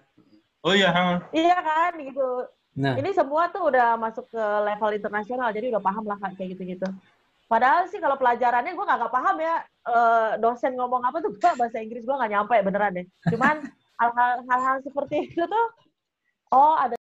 Oh 0.61 0.77
iya, 0.77 0.93
iya 1.33 1.57
kan 1.57 1.97
gitu. 1.97 2.45
Nah, 2.77 2.93
Ini 3.01 3.09
semua 3.17 3.49
tuh 3.49 3.73
udah 3.73 3.97
masuk 3.97 4.29
ke 4.29 4.43
level 4.63 4.91
internasional, 4.93 5.49
jadi 5.49 5.73
udah 5.73 5.81
paham 5.81 6.05
lah 6.05 6.21
kan 6.21 6.37
kayak 6.37 6.53
gitu-gitu. 6.53 6.85
Padahal 7.49 7.89
sih 7.89 7.97
kalau 7.97 8.13
pelajarannya 8.13 8.77
gue 8.77 8.85
nggak 8.85 9.09
paham 9.09 9.35
ya, 9.41 9.65
eh, 9.89 10.31
dosen 10.37 10.77
ngomong 10.77 11.01
apa 11.01 11.17
tuh 11.17 11.33
gue 11.39 11.51
bahasa 11.57 11.81
Inggris 11.81 12.05
gue 12.05 12.13
nggak 12.13 12.31
nyampe 12.31 12.55
beneran 12.61 12.93
deh. 12.93 13.05
Cuman 13.33 13.55
hal-hal 13.99 14.45
hal-hal 14.45 14.77
seperti 14.85 15.33
itu 15.33 15.43
tuh, 15.49 15.65
oh 16.53 16.77
ada 16.77 16.98